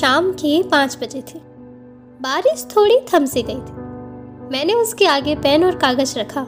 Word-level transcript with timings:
शाम 0.00 0.30
के 0.32 0.62
पाँच 0.62 0.98
बजे 1.02 1.20
थे। 1.20 1.38
बारिश 2.20 2.66
थोड़ी 2.76 3.00
थम 3.12 3.24
सी 3.24 3.42
गई 3.42 3.54
थी। 3.54 3.72
मैंने 4.50 4.74
उसके 4.74 5.06
आगे 5.06 5.34
पेन 5.34 5.64
और 5.64 5.76
कागज़ 5.76 6.18
रखा 6.18 6.40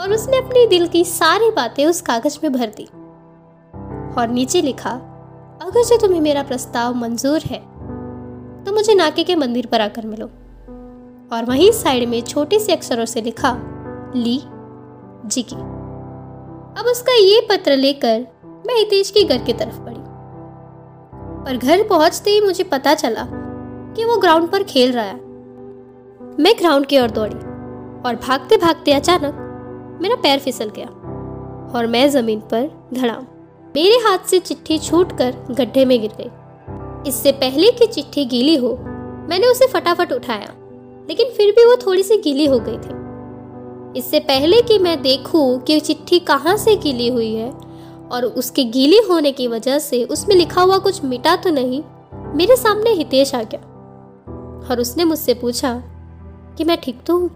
और 0.00 0.12
उसने 0.12 0.36
अपनी 0.36 0.66
दिल 0.66 0.86
की 0.88 1.04
सारी 1.04 1.50
बातें 1.50 1.86
उस 1.86 2.00
कागज़ 2.00 2.38
में 2.42 2.52
भर 2.52 2.66
दी। 2.66 2.84
और 4.18 4.28
नीचे 4.28 4.62
लिखा, 4.62 4.90
अगर 5.62 5.84
जो 5.84 5.98
तुम्हें 5.98 6.20
मेरा 6.20 6.42
प्रस्ताव 6.42 6.94
मंजूर 6.94 7.40
है 7.40 7.58
तो 8.64 8.72
मुझे 8.72 8.94
नाके 8.94 9.24
के 9.24 9.36
मंदिर 9.36 9.66
पर 9.66 9.80
आकर 9.80 10.06
मिलो। 10.06 10.26
और 11.36 11.44
वहीं 11.44 11.70
साइड 11.72 12.08
में 12.08 12.20
छोटे 12.22 12.58
से 12.58 12.72
अक्षरों 12.72 13.04
से 13.04 13.22
लिखा, 13.22 13.56
ली, 14.16 14.40
जी 15.28 15.42
की। 15.42 15.56
अब 15.56 16.84
उसका 16.86 17.12
ये 17.12 17.46
पत्र 17.50 17.76
लेकर 17.76 18.26
मैं 18.66 18.78
हितेश 18.78 19.10
के 19.10 19.24
घर 19.24 19.38
की 19.38 19.52
तरफ़ 19.52 19.78
बढ़ी। 19.80 19.91
पर 21.44 21.56
घर 21.56 21.82
पहुँचते 21.82 22.30
ही 22.30 22.40
मुझे 22.40 22.64
पता 22.64 22.94
चला 22.94 23.26
कि 23.96 24.04
वो 24.04 24.16
ग्राउंड 24.16 24.50
पर 24.50 24.62
खेल 24.62 24.92
रहा 24.92 25.04
है। 25.04 25.20
मैं 26.40 26.54
ग्राउंड 26.58 26.86
की 26.86 26.98
ओर 26.98 27.10
दौड़ी 27.10 27.34
और 28.02 28.18
भागते 28.18 28.56
भागते 28.56 28.92
अचानक 28.92 29.98
मेरा 30.02 30.16
पैर 30.16 30.38
फिसल 30.38 30.70
गया 30.76 30.86
और 31.74 31.86
मैं 31.86 32.08
ज़मीन 32.10 32.40
पर 32.52 32.70
धड़ाम 32.94 33.26
मेरे 33.74 33.96
हाथ 33.98 34.26
से 34.28 34.38
चिट्ठी 34.40 34.78
छूटकर 34.78 35.34
गड्ढे 35.50 35.84
में 35.84 36.00
गिर 36.00 36.12
गई। 36.20 37.08
इससे 37.08 37.32
पहले 37.32 37.70
कि 37.70 37.86
चिट्ठी 37.86 38.24
गीली 38.24 38.56
हो, 38.56 38.72
मैंने 39.28 39.46
उसे 39.46 39.66
फटाफट 39.66 40.12
उठाया, 40.12 40.52
लेकिन 41.08 41.30
फिर 41.30 41.50
भी 41.50 41.64
वो 41.64 41.76
थोड़ी 41.76 42.02
सी 42.02 42.16
गीली 42.16 42.46
हो 42.46 42.58
गई 42.58 42.78
थी। 42.78 43.98
इससे 43.98 44.20
पहले 44.20 44.60
कि 44.62 44.78
मैं 44.78 45.00
देखूँ 45.02 45.58
कि 45.60 45.78
चिट्ठी 45.80 46.18
कहाँ 46.20 46.56
से 46.56 46.76
गीली 46.76 47.08
हुई 47.08 47.34
है 47.34 47.50
और 48.12 48.24
उसके 48.24 48.64
गीली 48.64 48.98
होने 48.98 49.32
की 49.32 49.48
वजह 49.48 49.78
से 49.78 50.04
उसमें 50.04 50.36
लिखा 50.36 50.62
हुआ 50.62 50.78
कुछ 50.78 51.04
मिटा 51.04 51.36
तो 51.36 51.50
नहीं, 51.50 51.82
मेरे 52.34 52.56
सामने 52.56 52.90
हितेश 52.90 53.34
आ 53.34 53.42
गया। 53.42 53.60
और 54.70 54.80
उसने 54.80 55.04
मुझसे 55.04 55.34
पूछा, 55.34 55.82
कि 56.58 56.64
मैं 56.64 56.80
ठीक 56.80 57.02
तो 57.06 57.18
हूँ? 57.18 57.30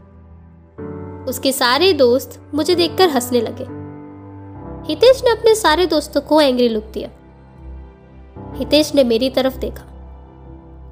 उसके 1.28 1.52
सारे 1.52 1.92
दोस्त 1.92 2.40
मुझे 2.54 2.74
देखकर 2.74 3.08
हंसने 3.08 3.40
लगे। 3.40 3.64
हितेश 4.88 5.22
ने 5.24 5.30
अपने 5.30 5.54
सारे 5.54 5.86
दोस्तों 5.86 6.20
को 6.20 6.40
एंग्री 6.40 6.68
लुक 6.68 6.84
दिया। 6.84 7.10
हितेश 8.56 8.94
ने 8.94 9.04
मेरी 9.04 9.30
तरफ़ 9.30 9.56
देखा 9.58 9.84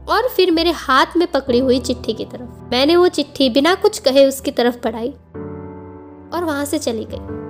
और 0.09 0.28
फिर 0.28 0.50
मेरे 0.50 0.70
हाथ 0.70 1.16
में 1.16 1.27
पकड़ी 1.33 1.59
हुई 1.59 1.78
चिट्ठी 1.81 2.12
की 2.12 2.25
तरफ़। 2.25 2.70
मैंने 2.70 2.97
वो 2.97 3.09
चिट्ठी 3.09 3.50
बिना 3.50 3.75
कुछ 3.75 3.98
कहे 3.98 4.27
उसकी 4.27 4.50
तरफ़ 4.50 4.78
पढ़ाई 4.78 5.11
और 6.34 6.44
वहाँ 6.44 6.64
से 6.64 6.78
चली 6.78 7.05
गई। 7.05 7.44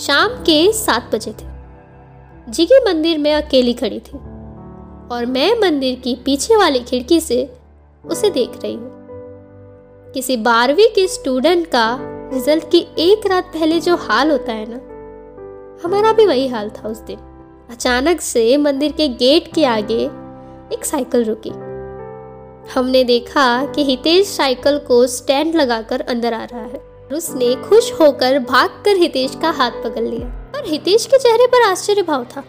शाम 0.00 0.28
के 0.28 0.72
सात 0.72 1.14
बजे 1.14 1.30
थे। 1.30 1.46
जिगी 2.52 2.78
मंदिर 2.84 3.18
में 3.18 3.32
अकेली 3.34 3.72
खड़ी 3.72 3.98
थी 4.00 4.18
और 5.12 5.26
मैं 5.26 5.52
मंदिर 5.60 6.00
की 6.00 6.14
पीछे 6.14 6.56
वाली 6.56 6.80
खिड़की 6.80 7.20
से 7.20 7.54
उसे 8.04 8.30
देख 8.30 8.50
रही 8.62 8.74
हूँ। 8.74 10.12
किसी 10.14 10.36
बारहवीं 10.36 10.88
के 10.88 11.06
स्टूडेंट 11.08 11.66
का 11.66 11.98
रिज़ल्ट 12.32 12.70
की 12.70 12.86
एक 12.98 13.26
रात 13.26 13.44
पहले 13.44 13.80
जो 13.80 13.96
हाल 13.96 14.30
होता 14.30 14.52
है 14.52 14.66
ना, 14.68 14.76
हमारा 15.84 16.12
भी 16.12 16.26
वही 16.26 16.48
हाल 16.48 16.70
था 16.70 16.88
उस 16.88 16.98
दिन। 16.98 17.18
अचानक 17.70 18.20
से 18.20 18.56
मंदिर 18.56 18.92
के 18.92 19.08
गेट 19.08 19.54
के 19.54 19.64
आगे 19.64 20.02
एक 20.74 20.84
साइकिल 20.84 21.24
रुकी। 21.24 21.50
हमने 22.74 23.04
देखा 23.04 23.64
कि 23.66 23.84
हितेश 23.84 24.26
साइकिल 24.28 24.78
को 24.78 25.06
स्टैंड 25.06 25.54
लगाकर 25.54 26.00
अंदर 26.00 26.34
आ 26.34 26.44
रहा 26.44 26.60
है। 26.60 26.89
उसने 27.12 27.56
खुश 27.56 27.92
होकर 27.92 28.38
भागकर 28.38 28.96
हितेश 28.96 29.32
का 29.42 29.50
हाथ 29.50 29.70
पकड़ 29.70 30.02
लिया। 30.02 30.26
पर 30.26 30.62
हितेश 30.66 31.06
के 31.06 31.18
चेहरे 31.18 31.46
पर 31.46 31.62
आश्चर्य 31.62 32.02
भाव 32.02 32.24
था। 32.24 32.44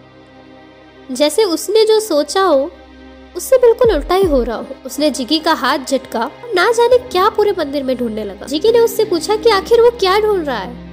जैसे 1.12 1.44
उसने 1.44 1.86
जो 1.86 2.00
सोचा 2.00 2.42
हो, 2.42 2.72
उससे 3.36 3.58
बिल्कुल 3.58 3.92
उल्टा 3.96 4.16
ही 4.16 4.24
हो 4.24 4.44
रहा 4.44 4.58
हो। 4.58 4.68
उसने 4.86 5.10
जिगी 5.10 5.40
का 5.40 5.54
हाथ 5.54 5.80
झटका 5.80 6.32
ना 6.56 6.72
जाने 6.72 6.98
क्या 6.98 7.30
पूरे 7.30 7.52
मंदिर 7.60 7.84
में 7.84 7.98
ढूँढने 7.98 8.24
लगा। 8.24 8.46
जिगी 8.46 8.72
ने 8.72 8.80
उससे 8.80 9.06
पूछा 9.06 9.36
कि 9.36 9.50
आखिर 9.50 9.82
वो 9.82 9.90
क्या 9.90 10.20
ढूंढ 10.20 10.46
रहा 10.46 10.58
है? 10.58 10.92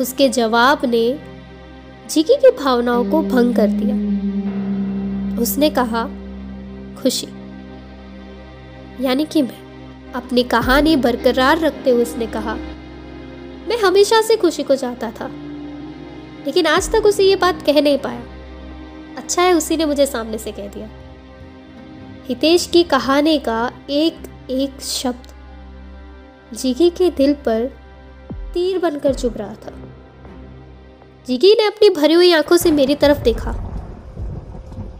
उसके 0.00 0.28
जवाब 0.28 0.80
ने 0.84 1.20
जिगी 2.10 2.36
की 2.36 2.50
भावनाओं 2.50 3.04
को 3.04 3.22
भंग 3.22 3.56
कर 3.56 3.66
दिया। 3.66 3.96
उसने 5.42 5.70
कहा, 5.70 6.08
खुशी। 7.02 7.28
यानी 9.00 9.24
कि 9.24 9.42
मैं। 9.42 9.62
अपनी 10.12 10.42
कहानी 10.42 10.96
बरकरार 10.96 11.58
रखते 11.58 11.90
हुए 11.90 12.02
उसने 12.02 12.26
कहा 12.26 12.58
मैं 13.68 13.78
हमेशा 13.78 14.20
से 14.20 14.36
खुशी 14.36 14.62
को 14.62 14.76
चाहता 14.76 15.10
था। 15.10 15.30
लेकिन 16.46 16.66
आज 16.66 16.90
तक 16.90 17.06
उसे 17.06 17.24
ये 17.24 17.36
बात 17.36 17.62
कह 17.62 17.80
नहीं 17.80 17.98
पाया। 17.98 18.22
अच्छा 19.16 19.42
है 19.42 19.54
उसी 19.54 19.76
ने 19.76 19.84
मुझे 19.84 20.06
सामने 20.06 20.38
से 20.38 20.52
कह 20.52 20.68
दिया। 20.68 20.88
हितेश 22.26 22.66
की 22.66 22.82
कहानी 22.82 23.38
का 23.38 23.72
एक 23.90 24.18
एक 24.50 24.80
शब्द 24.80 25.28
जिगी 26.56 26.90
के 26.90 27.10
दिल 27.10 27.34
पर 27.34 27.70
तीर 28.54 28.78
बनकर 28.78 29.14
चुभ 29.14 29.36
रहा 29.36 29.54
था। 29.54 29.72
जिगी 31.26 31.54
ने 31.54 31.66
अपनी 31.66 31.90
भरी 31.90 32.14
हुई 32.14 32.32
आँखों 32.32 32.56
से 32.56 32.70
मेरी 32.70 32.94
तरफ़ 32.94 33.18
देखा 33.18 33.50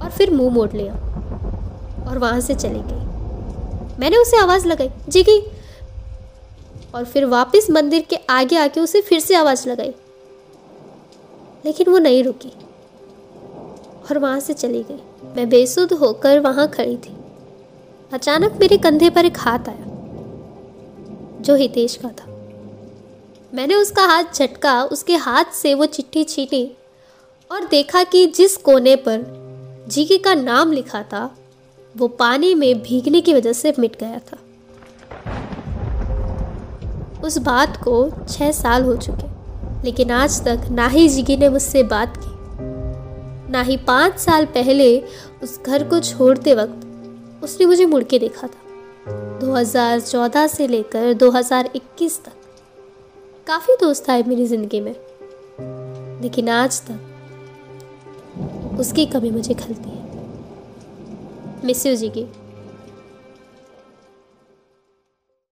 और 0.02 0.10
फिर 0.10 0.30
मुँह 0.30 0.54
मोड़ 0.54 0.70
लिया 0.72 0.92
और 2.08 2.18
वहाँ 2.18 2.40
से 2.40 2.54
चली 2.54 2.82
गई। 2.86 3.02
मैंने 3.98 4.16
उसे 4.16 4.36
आवाज़ 4.36 4.66
लगाई, 4.66 4.90
जिगी 5.08 5.42
और 6.94 7.04
फिर 7.04 7.24
वापस 7.24 7.66
मंदिर 7.70 8.02
के 8.02 8.16
आगे 8.16 8.56
आके 8.56 8.80
उसे 8.80 9.00
फिर 9.00 9.20
से 9.20 9.34
आवाज़ 9.34 9.68
लगाई। 9.68 9.94
लेकिन 11.64 11.90
वो 11.90 11.98
नहीं 11.98 12.24
रुकी 12.24 12.52
और 14.10 14.18
वहाँ 14.18 14.40
से 14.40 14.54
चली 14.54 14.82
गई। 14.82 15.00
मैं 15.36 15.48
बेसुध 15.48 15.92
होकर 15.92 16.40
वहाँ 16.40 16.68
खड़ी 16.68 16.96
थी। 16.96 17.16
अचानक 18.12 18.52
मेरे 18.60 18.76
कंधे 18.76 19.10
पर 19.10 19.24
एक 19.24 19.38
हाथ 19.38 19.68
आया, 19.68 19.84
जो 21.40 21.54
हितेश 21.54 21.96
का 21.96 22.08
था। 22.08 22.26
मैंने 23.54 23.74
उसका 23.74 24.02
हाथ 24.02 24.24
झटका, 24.34 24.84
उसके 24.84 25.16
हाथ 25.16 25.44
से 25.44 25.74
वो 25.74 25.86
चिट्ठी 25.86 26.24
छीनी 26.24 26.76
और 27.52 27.64
देखा 27.64 28.04
कि 28.04 28.26
जिस 28.26 28.56
कोने 28.56 28.96
पर 28.96 29.24
जीके 29.88 30.18
का 30.18 30.34
नाम 30.34 30.72
लिखा 30.72 31.02
था, 31.02 31.36
वो 31.96 32.08
पानी 32.08 32.54
में 32.54 32.82
भीगने 32.82 33.20
की 33.20 33.34
वजह 33.34 33.52
से 33.52 33.74
मिट 33.78 34.00
गया 34.00 34.18
था। 34.18 34.38
उस 37.24 37.38
बात 37.40 37.76
को 37.76 38.10
छः 38.28 38.50
साल 38.52 38.84
हो 38.84 38.96
चुके, 38.96 39.26
लेकिन 39.84 40.10
आज 40.10 40.40
तक 40.44 40.68
ना 40.70 40.86
ही 40.88 41.08
जिगी 41.08 41.36
ने 41.36 41.48
मुझसे 41.48 41.82
बात 41.84 42.16
की। 42.16 42.30
ना 43.52 43.62
ही 43.62 43.76
पाँच 43.86 44.18
साल 44.18 44.44
पहले 44.54 44.98
उस 45.42 45.58
घर 45.60 45.84
को 45.88 46.00
छोड़ते 46.00 46.54
वक्त 46.54 47.44
उसने 47.44 47.66
मुझे 47.66 47.86
मुड़ 47.86 48.02
के 48.04 48.18
देखा 48.18 48.46
था 48.46 48.60
2014 49.40 50.46
से 50.46 50.66
लेकर 50.68 51.12
2021 51.14 52.18
तक। 52.24 52.32
काफ़ी 53.46 53.74
दोस्त 53.80 54.10
आए 54.10 54.22
मेरी 54.22 54.46
ज़िंदगी 54.46 54.80
में, 54.80 54.94
लेकिन 56.22 56.48
आज 56.50 56.80
तक 56.82 58.78
उसकी 58.80 59.06
कमी 59.06 59.30
मुझे 59.30 59.54
खलती 59.54 59.90
है। 59.90 60.00
Miss 61.64 61.86
you 61.86 61.94
जिगी। 61.96 62.26